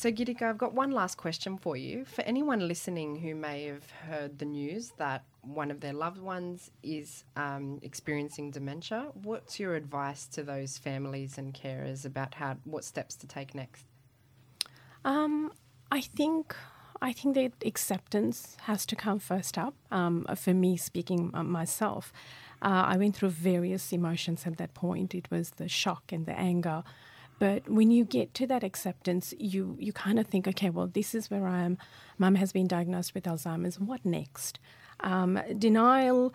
So, 0.00 0.10
Gitika, 0.10 0.44
I've 0.44 0.56
got 0.56 0.72
one 0.72 0.92
last 0.92 1.18
question 1.18 1.58
for 1.58 1.76
you. 1.76 2.06
For 2.06 2.22
anyone 2.22 2.66
listening 2.66 3.16
who 3.16 3.34
may 3.34 3.64
have 3.64 3.90
heard 3.90 4.38
the 4.38 4.46
news 4.46 4.94
that 4.96 5.24
one 5.42 5.70
of 5.70 5.80
their 5.80 5.92
loved 5.92 6.22
ones 6.22 6.70
is 6.82 7.24
um, 7.36 7.80
experiencing 7.82 8.50
dementia, 8.50 9.08
what's 9.12 9.60
your 9.60 9.74
advice 9.74 10.24
to 10.28 10.42
those 10.42 10.78
families 10.78 11.36
and 11.36 11.52
carers 11.52 12.06
about 12.06 12.32
how 12.32 12.56
what 12.64 12.82
steps 12.82 13.14
to 13.16 13.26
take 13.26 13.54
next? 13.54 13.84
Um, 15.04 15.52
I 15.92 16.00
think 16.00 16.56
I 17.02 17.12
think 17.12 17.34
that 17.34 17.52
acceptance 17.62 18.56
has 18.62 18.86
to 18.86 18.96
come 18.96 19.18
first 19.18 19.58
up. 19.58 19.74
Um, 19.90 20.26
for 20.34 20.54
me, 20.54 20.78
speaking 20.78 21.30
uh, 21.34 21.42
myself, 21.42 22.10
uh, 22.62 22.84
I 22.86 22.96
went 22.96 23.16
through 23.16 23.34
various 23.52 23.92
emotions 23.92 24.46
at 24.46 24.56
that 24.56 24.72
point. 24.72 25.14
It 25.14 25.30
was 25.30 25.50
the 25.50 25.68
shock 25.68 26.10
and 26.10 26.24
the 26.24 26.38
anger 26.38 26.84
but 27.40 27.68
when 27.68 27.90
you 27.90 28.04
get 28.04 28.34
to 28.34 28.46
that 28.48 28.62
acceptance, 28.62 29.32
you 29.38 29.74
you 29.80 29.92
kind 29.92 30.20
of 30.20 30.26
think, 30.26 30.46
okay, 30.46 30.68
well, 30.70 30.86
this 30.86 31.14
is 31.14 31.30
where 31.30 31.48
I 31.48 31.62
am. 31.62 31.78
Mum 32.18 32.34
has 32.36 32.52
been 32.52 32.68
diagnosed 32.68 33.14
with 33.14 33.24
Alzheimer's. 33.24 33.80
What 33.80 34.04
next? 34.04 34.60
Um, 35.00 35.40
denial 35.58 36.34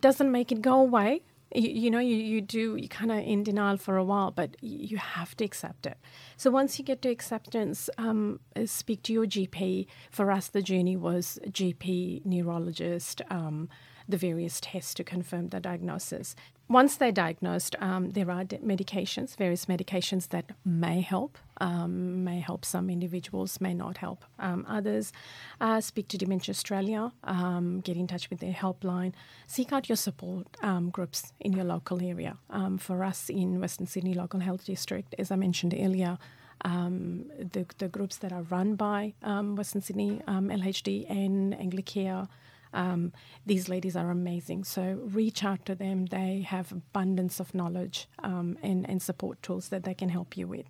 doesn't 0.00 0.32
make 0.32 0.50
it 0.50 0.62
go 0.62 0.80
away. 0.80 1.20
You, 1.54 1.70
you 1.70 1.90
know, 1.90 1.98
you, 1.98 2.16
you 2.16 2.40
do, 2.40 2.76
you 2.76 2.88
kind 2.88 3.10
of 3.10 3.18
in 3.18 3.44
denial 3.44 3.76
for 3.76 3.96
a 3.96 4.04
while, 4.04 4.30
but 4.30 4.56
you 4.60 4.96
have 4.96 5.36
to 5.36 5.44
accept 5.44 5.86
it. 5.86 5.98
So 6.36 6.50
once 6.50 6.78
you 6.78 6.84
get 6.84 7.02
to 7.02 7.08
acceptance, 7.08 7.88
um, 7.98 8.40
speak 8.66 9.02
to 9.04 9.12
your 9.12 9.26
GP. 9.26 9.86
For 10.10 10.30
us, 10.30 10.48
the 10.48 10.62
journey 10.62 10.96
was 10.96 11.38
GP, 11.48 12.24
neurologist, 12.24 13.22
um, 13.30 13.68
the 14.08 14.16
various 14.16 14.60
tests 14.60 14.94
to 14.94 15.04
confirm 15.04 15.48
the 15.48 15.60
diagnosis. 15.60 16.34
Once 16.68 16.96
they're 16.96 17.12
diagnosed, 17.12 17.76
um, 17.80 18.10
there 18.10 18.30
are 18.30 18.44
medications, 18.44 19.36
various 19.36 19.66
medications 19.66 20.28
that 20.28 20.52
may 20.64 21.00
help, 21.00 21.38
um, 21.60 22.24
may 22.24 22.40
help 22.40 22.64
some 22.64 22.90
individuals, 22.90 23.60
may 23.60 23.74
not 23.74 23.98
help 23.98 24.24
um, 24.38 24.64
others. 24.68 25.12
Uh, 25.60 25.80
speak 25.80 26.08
to 26.08 26.18
Dementia 26.18 26.52
Australia, 26.52 27.12
um, 27.24 27.80
get 27.80 27.96
in 27.96 28.06
touch 28.06 28.30
with 28.30 28.40
their 28.40 28.52
helpline, 28.52 29.12
seek 29.46 29.72
out 29.72 29.88
your 29.88 29.96
support 29.96 30.46
um, 30.62 30.90
groups 30.90 31.32
in 31.40 31.52
your 31.52 31.64
local 31.64 32.02
area. 32.02 32.36
Um, 32.50 32.78
for 32.78 33.04
us 33.04 33.28
in 33.28 33.60
Western 33.60 33.86
Sydney 33.86 34.14
Local 34.14 34.40
Health 34.40 34.64
District, 34.64 35.14
as 35.18 35.30
I 35.30 35.36
mentioned 35.36 35.74
earlier, 35.78 36.18
um, 36.64 37.26
the, 37.38 37.66
the 37.78 37.88
groups 37.88 38.16
that 38.18 38.32
are 38.32 38.42
run 38.42 38.74
by 38.74 39.14
Western 39.22 39.82
Sydney 39.82 40.22
LHD 40.26 41.10
and 41.10 41.52
Anglicare 41.54 42.28
um, 42.74 43.12
these 43.46 43.68
ladies 43.68 43.96
are 43.96 44.10
amazing. 44.10 44.64
So 44.64 45.00
reach 45.04 45.44
out 45.44 45.64
to 45.66 45.74
them. 45.74 46.06
They 46.06 46.44
have 46.46 46.72
abundance 46.72 47.40
of 47.40 47.54
knowledge 47.54 48.08
um, 48.22 48.58
and, 48.62 48.88
and 48.88 49.00
support 49.00 49.40
tools 49.42 49.68
that 49.68 49.84
they 49.84 49.94
can 49.94 50.08
help 50.08 50.36
you 50.36 50.46
with. 50.46 50.66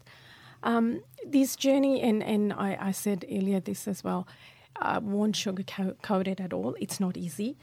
Um, 0.65 1.03
this 1.27 1.57
journey, 1.57 2.01
and, 2.01 2.23
and 2.23 2.53
I, 2.53 2.77
I, 2.81 2.91
said 2.91 3.25
earlier 3.31 3.61
this 3.61 3.87
as 3.87 4.03
well, 4.03 4.27
I 4.77 4.99
won't 4.99 5.37
sugarcoat 5.37 6.27
it 6.27 6.41
at 6.41 6.55
all. 6.55 6.75
It's 6.81 6.99
not 6.99 7.19
easy. 7.19 7.59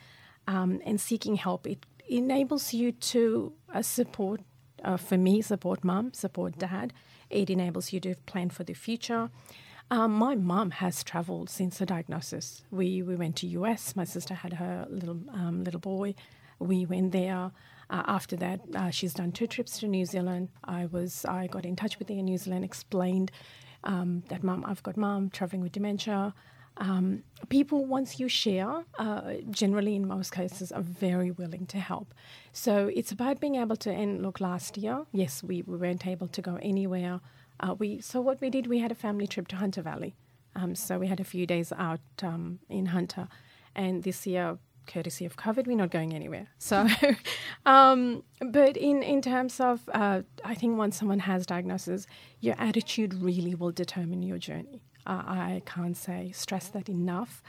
Um, 0.47 0.81
and 0.85 1.01
seeking 1.01 1.35
help, 1.35 1.65
it 1.65 1.85
enables 2.07 2.73
you 2.73 2.91
to 2.91 3.53
uh, 3.73 3.81
support, 3.81 4.41
uh, 4.83 4.97
for 4.97 5.17
me, 5.17 5.41
support 5.41 5.83
mum, 5.83 6.13
support 6.13 6.59
dad. 6.59 6.93
It 7.31 7.49
enables 7.49 7.91
you 7.91 7.99
to 8.01 8.15
plan 8.27 8.51
for 8.51 8.63
the 8.63 8.73
future. 8.73 9.31
Um, 9.89 10.13
my 10.13 10.35
mum 10.35 10.71
has 10.71 11.03
travelled 11.03 11.49
since 11.49 11.79
the 11.79 11.85
diagnosis. 11.85 12.63
We 12.71 13.01
we 13.01 13.15
went 13.15 13.35
to 13.37 13.47
US. 13.47 13.95
My 13.95 14.05
sister 14.05 14.35
had 14.35 14.53
her 14.53 14.87
little 14.89 15.19
um, 15.33 15.63
little 15.63 15.81
boy. 15.81 16.15
We 16.61 16.85
went 16.85 17.11
there. 17.11 17.51
Uh, 17.89 18.03
after 18.07 18.35
that, 18.37 18.61
uh, 18.75 18.89
she's 18.89 19.13
done 19.13 19.31
two 19.31 19.47
trips 19.47 19.79
to 19.79 19.87
New 19.87 20.05
Zealand. 20.05 20.49
I 20.63 20.85
was 20.85 21.25
I 21.25 21.47
got 21.47 21.65
in 21.65 21.75
touch 21.75 21.99
with 21.99 22.07
her 22.09 22.15
in 22.15 22.25
New 22.25 22.37
Zealand, 22.37 22.63
explained 22.63 23.31
um, 23.83 24.23
that 24.29 24.43
mum, 24.43 24.63
I've 24.65 24.83
got 24.83 24.95
mum 24.95 25.29
travelling 25.29 25.61
with 25.61 25.73
dementia. 25.73 26.33
Um, 26.77 27.23
people, 27.49 27.85
once 27.85 28.19
you 28.19 28.29
share, 28.29 28.85
uh, 28.97 29.33
generally 29.49 29.95
in 29.95 30.07
most 30.07 30.31
cases, 30.31 30.71
are 30.71 30.81
very 30.81 31.31
willing 31.31 31.65
to 31.67 31.79
help. 31.79 32.13
So 32.53 32.89
it's 32.95 33.11
about 33.11 33.41
being 33.41 33.55
able 33.55 33.75
to. 33.77 33.91
And 33.91 34.21
look, 34.21 34.39
last 34.39 34.77
year, 34.77 35.05
yes, 35.11 35.43
we, 35.43 35.63
we 35.63 35.75
weren't 35.75 36.07
able 36.07 36.29
to 36.29 36.41
go 36.41 36.57
anywhere 36.61 37.19
uh, 37.61 37.75
we 37.77 38.01
so 38.01 38.19
what 38.19 38.41
we 38.41 38.49
did, 38.49 38.67
we 38.67 38.79
had 38.79 38.91
a 38.91 38.95
family 38.95 39.27
trip 39.27 39.47
to 39.49 39.55
Hunter 39.55 39.81
Valley. 39.81 40.15
Um, 40.55 40.75
so 40.75 40.99
we 40.99 41.07
had 41.07 41.19
a 41.19 41.23
few 41.23 41.45
days 41.45 41.71
out 41.77 42.01
um, 42.23 42.59
in 42.69 42.87
Hunter, 42.87 43.27
and 43.75 44.03
this 44.03 44.27
year, 44.27 44.57
courtesy 44.87 45.25
of 45.25 45.35
COVID, 45.37 45.67
we're 45.67 45.77
not 45.77 45.91
going 45.91 46.13
anywhere. 46.13 46.47
So, 46.57 46.87
um, 47.65 48.23
but 48.39 48.77
in 48.77 49.03
in 49.03 49.21
terms 49.21 49.59
of, 49.59 49.89
uh, 49.93 50.21
I 50.43 50.55
think 50.55 50.77
once 50.77 50.97
someone 50.97 51.19
has 51.19 51.45
diagnosis, 51.45 52.07
your 52.39 52.55
attitude 52.57 53.13
really 53.13 53.55
will 53.55 53.71
determine 53.71 54.23
your 54.23 54.37
journey. 54.37 54.81
Uh, 55.05 55.23
I 55.25 55.61
can't 55.65 55.97
say 55.97 56.31
stress 56.31 56.67
that 56.69 56.89
enough. 56.89 57.41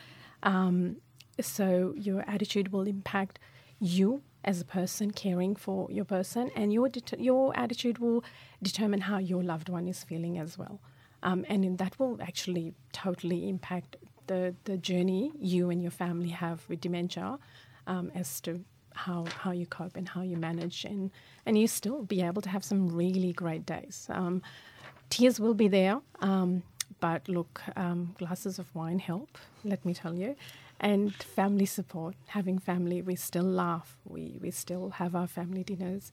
Um, 0.42 0.96
so 1.40 1.94
your 1.96 2.24
attitude 2.28 2.72
will 2.72 2.86
impact 2.86 3.38
you 3.78 4.22
as 4.44 4.60
a 4.60 4.64
person 4.64 5.10
caring 5.10 5.54
for 5.56 5.90
your 5.90 6.04
person, 6.04 6.50
and 6.56 6.72
your 6.72 6.90
your 7.18 7.56
attitude 7.56 7.98
will 7.98 8.24
determine 8.62 9.02
how 9.02 9.18
your 9.18 9.42
loved 9.42 9.68
one 9.68 9.88
is 9.88 10.02
feeling 10.02 10.38
as 10.38 10.58
well, 10.58 10.80
um, 11.22 11.44
and 11.48 11.78
that 11.78 11.98
will 11.98 12.20
actually 12.20 12.74
totally 12.92 13.48
impact 13.48 13.96
the 14.32 14.54
the 14.64 14.76
journey 14.90 15.32
you 15.38 15.70
and 15.70 15.80
your 15.82 15.90
family 16.04 16.32
have 16.44 16.58
with 16.68 16.80
dementia, 16.80 17.38
um, 17.86 18.10
as 18.14 18.40
to 18.40 18.50
how 18.94 19.26
how 19.42 19.52
you 19.60 19.66
cope 19.66 19.96
and 19.96 20.08
how 20.08 20.22
you 20.22 20.36
manage, 20.36 20.84
and 20.92 21.10
and 21.46 21.58
you 21.58 21.66
still 21.66 22.02
be 22.14 22.20
able 22.28 22.42
to 22.42 22.50
have 22.50 22.64
some 22.64 22.82
really 23.02 23.32
great 23.32 23.64
days. 23.66 24.06
Um, 24.10 24.42
tears 25.10 25.40
will 25.40 25.54
be 25.54 25.68
there. 25.68 26.00
Um, 26.20 26.62
but 27.00 27.28
look, 27.28 27.62
um, 27.76 28.14
glasses 28.18 28.58
of 28.58 28.66
wine 28.74 29.00
help, 29.00 29.38
let 29.64 29.84
me 29.84 29.92
tell 29.92 30.14
you 30.14 30.36
and 30.82 31.14
family 31.14 31.66
support. 31.66 32.14
Having 32.26 32.58
family, 32.58 33.00
we 33.02 33.14
still 33.14 33.50
laugh. 33.64 33.96
We 34.04 34.38
we 34.42 34.50
still 34.50 34.90
have 34.90 35.14
our 35.14 35.28
family 35.28 35.64
dinners. 35.64 36.12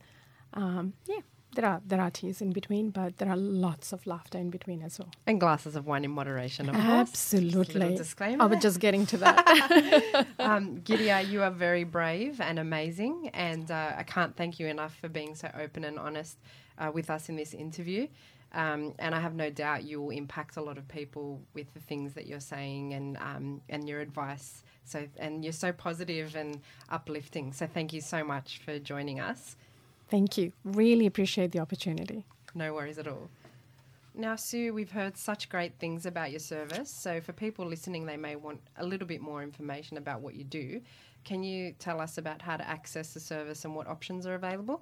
Um, 0.53 0.93
yeah, 1.05 1.21
there 1.53 1.65
are 1.65 1.82
there 1.86 2.00
are 2.00 2.12
tears 2.12 2.41
in 2.41 2.51
between, 2.51 2.91
but 2.91 3.18
there 3.18 3.29
are 3.29 3.38
lots 3.38 3.91
of 3.91 4.06
laughter 4.06 4.38
in 4.38 4.50
between 4.50 4.82
as 4.82 5.00
well. 5.00 5.10
And 5.25 5.39
glasses 5.39 5.75
of 5.75 5.86
wine 5.88 6.06
in 6.06 6.12
moderation, 6.12 6.70
of 6.70 6.75
course. 6.75 6.86
Absolutely. 6.86 7.96
disclaimer. 7.96 8.44
I 8.44 8.46
was 8.48 8.60
just 8.60 8.79
getting 8.79 9.06
to 9.08 9.18
that. 9.18 10.27
um, 10.39 10.79
Gitika, 10.79 11.27
you 11.27 11.41
are 11.44 11.51
very 11.51 11.84
brave 11.84 12.39
and 12.39 12.60
amazing, 12.60 13.32
and 13.34 13.70
uh, 13.72 13.94
I 13.98 14.03
can't 14.03 14.36
thank 14.36 14.60
you 14.60 14.68
enough 14.68 14.96
for 14.96 15.10
being 15.10 15.36
so 15.36 15.50
open 15.60 15.84
and 15.84 15.98
honest 15.98 16.38
uh, 16.77 16.91
with 16.94 17.10
us 17.10 17.29
in 17.29 17.36
this 17.36 17.53
interview. 17.53 18.08
Um, 18.51 18.96
and 18.98 19.13
I 19.13 19.20
have 19.20 19.36
no 19.36 19.51
doubt 19.51 19.84
you 19.84 20.01
will 20.01 20.10
impact 20.10 20.58
a 20.58 20.62
lot 20.62 20.77
of 20.79 20.88
people 20.88 21.41
with 21.53 21.72
the 21.74 21.79
things 21.79 22.13
that 22.13 22.25
you're 22.25 22.39
saying 22.39 22.94
and 22.94 23.18
um, 23.18 23.62
and 23.70 23.88
your 23.88 24.01
advice. 24.01 24.63
So 24.86 25.08
and 25.18 25.44
you're 25.44 25.53
so 25.53 25.72
positive 25.72 26.36
and 26.36 26.62
uplifting. 26.89 27.53
So 27.53 27.68
thank 27.68 27.94
you 27.94 28.01
so 28.01 28.24
much 28.24 28.60
for 28.65 28.79
joining 28.79 29.20
us. 29.20 29.56
Thank 30.10 30.38
you. 30.38 30.51
Really 30.63 31.06
appreciate 31.06 31.51
the 31.51 31.60
opportunity. 31.60 32.25
No 32.56 32.74
worries 32.74 32.98
at 32.98 33.08
all. 33.08 33.30
Now, 34.16 34.36
Sue, 34.36 34.74
we've 34.74 34.92
heard 34.92 35.16
such 35.16 35.50
great 35.50 35.74
things 35.80 36.06
about 36.06 36.32
your 36.32 36.39
service. 36.39 36.89
So, 36.89 37.22
for 37.22 37.32
people 37.32 37.66
listening, 37.66 38.06
they 38.06 38.18
may 38.18 38.36
want 38.36 38.60
a 38.78 38.86
little 38.86 39.08
bit 39.08 39.22
more 39.22 39.44
information 39.44 39.98
about 39.98 40.22
what 40.22 40.36
you 40.36 40.44
do. 40.44 40.82
Can 41.24 41.44
you 41.44 41.74
tell 41.80 42.01
us 42.01 42.18
about 42.18 42.42
how 42.42 42.58
to 42.58 42.68
access 42.68 43.13
the 43.13 43.20
service 43.20 43.66
and 43.66 43.75
what 43.75 43.88
options 43.88 44.25
are 44.25 44.34
available? 44.34 44.82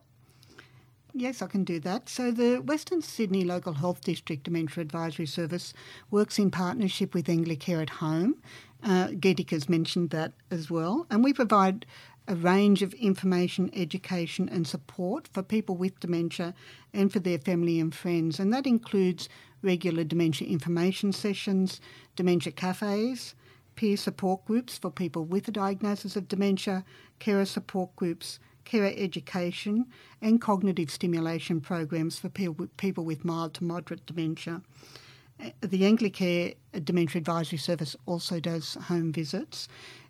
Yes, 1.14 1.42
I 1.42 1.48
can 1.48 1.64
do 1.64 1.80
that. 1.82 2.10
So, 2.10 2.32
the 2.32 2.58
Western 2.58 3.02
Sydney 3.02 3.44
Local 3.44 3.74
Health 3.74 4.02
District 4.02 4.44
Dementia 4.44 4.82
Advisory 4.82 5.26
Service 5.26 5.74
works 6.10 6.40
in 6.40 6.50
partnership 6.50 7.14
with 7.14 7.28
Anglicare 7.28 7.82
at 7.82 7.90
Home. 7.90 8.38
Uh, 8.84 9.10
has 9.50 9.68
mentioned 9.68 10.12
that 10.12 10.34
as 10.52 10.70
well. 10.70 11.08
And 11.10 11.24
we 11.24 11.34
provide 11.34 11.86
a 12.28 12.36
range 12.36 12.82
of 12.82 12.94
information, 12.96 13.70
education, 13.74 14.50
and 14.50 14.68
support 14.68 15.28
for 15.32 15.42
people 15.42 15.78
with 15.78 16.00
dementia 16.00 16.54
and 16.94 17.12
for 17.12 17.20
their 17.20 17.40
family 17.40 17.80
and 17.80 17.96
friends. 17.96 18.40
And 18.40 18.54
that 18.54 18.68
includes 18.68 19.30
regular 19.62 20.04
dementia 20.04 20.48
information 20.48 21.14
sessions, 21.14 21.80
dementia 22.16 22.52
cafes, 22.52 23.34
peer 23.76 23.96
support 23.96 24.44
groups 24.46 24.78
for 24.78 24.92
people 24.92 25.24
with 25.24 25.48
a 25.48 25.52
diagnosis 25.52 26.16
of 26.16 26.28
dementia, 26.28 26.84
carer 27.20 27.46
support 27.46 27.96
groups, 27.96 28.40
carer 28.66 28.92
education, 28.98 29.86
and 30.22 30.42
cognitive 30.42 30.92
stimulation 30.92 31.62
programs 31.62 32.20
for 32.20 32.28
people 32.30 33.06
with 33.06 33.24
mild 33.24 33.54
to 33.54 33.64
moderate 33.64 34.06
dementia. 34.06 34.62
The 35.62 35.84
Anglicare 35.84 36.56
Dementia 36.84 37.20
Advisory 37.20 37.60
Service 37.60 37.96
also 38.06 38.40
does 38.40 38.74
home 38.74 39.14
visits. 39.14 39.68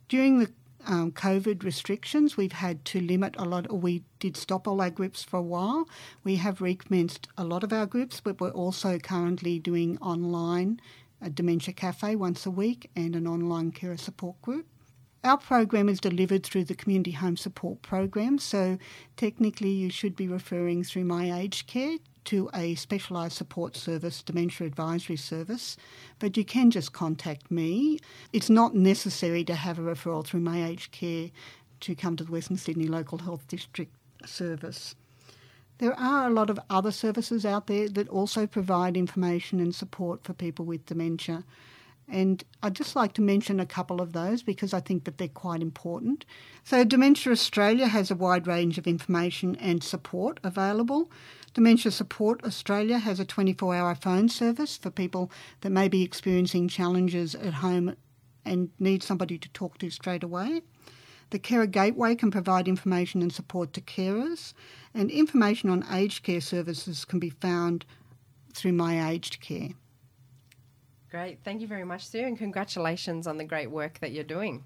During 0.08 0.40
the 0.40 0.50
um, 0.88 1.12
COVID 1.12 1.63
restrictions, 1.63 2.38
we've 2.38 2.53
had 2.53 2.84
to 2.86 3.01
limit 3.01 3.36
a 3.38 3.46
lot. 3.46 3.72
We 3.72 4.03
did 4.20 4.38
stop 4.38 4.67
all 4.67 4.82
our 4.82 4.89
groups 4.89 5.24
for 5.24 5.38
a 5.38 5.41
while. 5.41 5.88
We 6.24 6.38
have 6.38 6.62
recommenced 6.62 7.27
a 7.38 7.44
lot 7.44 7.63
of 7.63 7.74
our 7.74 7.86
groups, 7.86 8.22
but 8.22 8.39
we're 8.39 8.51
also 8.51 8.98
currently 8.98 9.60
doing 9.60 9.98
online 10.00 10.79
a 11.22 11.29
dementia 11.29 11.74
cafe 11.74 12.15
once 12.15 12.46
a 12.46 12.51
week 12.51 12.89
and 12.96 13.15
an 13.15 13.27
online 13.27 13.72
carer 13.72 13.98
support 13.98 14.41
group. 14.41 14.65
Our 15.24 15.38
program 15.38 15.89
is 15.89 16.00
delivered 16.00 16.46
through 16.46 16.65
the 16.65 16.75
Community 16.75 17.12
Home 17.12 17.36
Support 17.36 17.82
Program, 17.82 18.38
so 18.38 18.77
technically 19.17 19.72
you 19.72 19.89
should 19.89 20.15
be 20.15 20.27
referring 20.27 20.84
through 20.84 21.06
My 21.06 21.38
Aged 21.38 21.67
Care 21.67 21.98
to 22.27 22.50
a 22.53 22.75
specialised 22.75 23.38
support 23.38 23.75
service, 23.77 24.22
dementia 24.22 24.67
advisory 24.67 25.15
service, 25.15 25.77
but 26.19 26.36
you 26.36 26.43
can 26.43 26.69
just 26.69 26.91
contact 26.91 27.50
me. 27.50 28.00
It's 28.34 28.50
not 28.50 28.75
necessary 28.75 29.46
to 29.46 29.55
have 29.55 29.79
a 29.79 29.81
referral 29.81 30.25
through 30.25 30.41
My 30.41 30.65
Aged 30.65 30.91
Care 30.91 31.31
to 31.79 31.96
come 31.96 32.17
to 32.17 32.25
the 32.25 32.31
Western 32.31 32.57
Sydney 32.57 32.88
Local 32.88 33.19
Health 33.19 33.48
District 33.48 33.96
service. 34.25 34.93
There 35.77 35.98
are 35.98 36.27
a 36.27 36.34
lot 36.34 36.50
of 36.50 36.60
other 36.69 36.91
services 36.91 37.46
out 37.46 37.67
there 37.67 37.88
that 37.89 38.10
also 38.10 38.46
provide 38.46 38.98
information 38.98 39.60
and 39.60 39.74
support 39.74 40.24
for 40.24 40.34
people 40.34 40.65
with 40.65 40.86
dementia. 40.86 41.46
And 42.10 42.44
I'd 42.64 42.76
just 42.76 42.96
like 42.96 43.14
to 43.14 43.22
mention 43.22 43.60
a 43.60 43.66
couple 43.66 44.02
of 44.02 44.14
those 44.14 44.42
because 44.42 44.74
I 44.74 44.80
think 44.80 45.04
that 45.04 45.18
they're 45.18 45.28
quite 45.28 45.62
important. 45.62 46.26
So, 46.64 46.84
Dementia 46.84 47.34
Australia 47.34 47.88
has 47.88 48.10
a 48.10 48.16
wide 48.16 48.48
range 48.48 48.78
of 48.78 48.88
information 48.88 49.56
and 49.58 49.84
support 49.84 50.40
available. 50.44 51.12
Dementia 51.54 51.92
Support 51.92 52.44
Australia 52.44 53.00
has 53.00 53.20
a 53.20 53.26
24 53.26 53.76
hour 53.76 53.96
phone 53.96 54.30
service 54.30 54.78
for 54.78 54.90
people 54.90 55.32
that 55.62 55.72
may 55.72 55.88
be 55.88 56.04
experiencing 56.04 56.68
challenges 56.68 57.36
at 57.36 57.56
home 57.56 57.96
and 58.46 58.70
need 58.80 59.04
somebody 59.04 59.38
to 59.40 59.50
talk 59.50 59.78
to 59.80 59.90
straight 59.90 60.24
away. 60.24 60.62
The 61.32 61.40
Carer 61.40 61.68
Gateway 61.68 62.16
can 62.16 62.32
provide 62.32 62.68
information 62.68 63.22
and 63.22 63.34
support 63.34 63.74
to 63.74 63.82
carers, 63.82 64.54
and 64.94 65.12
information 65.12 65.70
on 65.70 65.86
aged 65.92 66.24
care 66.24 66.40
services 66.40 67.04
can 67.04 67.20
be 67.20 67.32
found 67.32 67.86
through 68.54 68.74
My 68.74 69.10
Aged 69.12 69.42
Care. 69.42 69.72
Great. 71.10 71.40
Thank 71.44 71.62
you 71.62 71.68
very 71.68 71.86
much, 71.86 72.06
Sue, 72.08 72.20
and 72.20 72.38
congratulations 72.38 73.28
on 73.28 73.38
the 73.38 73.46
great 73.46 73.72
work 73.72 74.00
that 74.00 74.12
you're 74.12 74.24
doing. 74.24 74.64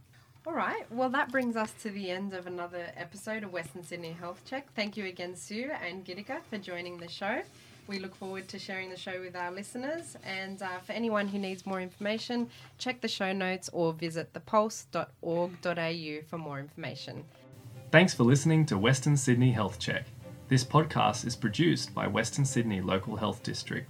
All 0.48 0.53
right. 0.53 0.91
Well, 0.91 1.10
that 1.10 1.31
brings 1.31 1.55
us 1.55 1.71
to 1.83 1.91
the 1.91 2.10
end 2.10 2.33
of 2.33 2.48
another 2.48 2.88
episode 2.98 3.43
of 3.43 3.53
Western 3.53 3.83
Sydney 3.83 4.12
Health 4.12 4.41
Check. 4.43 4.74
Thank 4.75 4.98
you 4.98 5.05
again, 5.05 5.36
Sue 5.36 5.69
and 5.86 6.03
Gitika, 6.03 6.41
for 6.50 6.57
joining 6.57 6.98
the 6.98 7.07
show. 7.07 7.43
We 7.88 8.00
look 8.00 8.15
forward 8.15 8.48
to 8.48 8.57
sharing 8.57 8.89
the 8.89 8.98
show 8.98 9.21
with 9.21 9.36
our 9.36 9.51
listeners. 9.51 10.17
And 10.25 10.63
uh, 10.63 10.79
for 10.79 10.93
anyone 10.93 11.27
who 11.27 11.38
needs 11.38 11.67
more 11.67 11.79
information, 11.79 12.50
check 12.79 13.01
the 13.01 13.07
show 13.07 13.33
notes 13.33 13.69
or 13.71 13.93
visit 13.93 14.33
thepulse.org.au 14.33 16.21
for 16.27 16.38
more 16.39 16.60
information. 16.60 17.24
Thanks 17.91 18.15
for 18.15 18.24
listening 18.24 18.65
to 18.67 18.79
Western 18.79 19.17
Sydney 19.17 19.51
Health 19.51 19.77
Check. 19.77 20.05
This 20.48 20.63
podcast 20.63 21.25
is 21.25 21.36
produced 21.36 21.93
by 21.93 22.07
Western 22.07 22.45
Sydney 22.45 22.81
Local 22.81 23.15
Health 23.15 23.43
District 23.43 23.88